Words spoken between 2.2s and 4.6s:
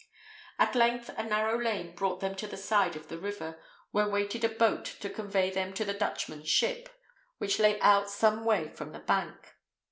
them to the side of the river, where waited a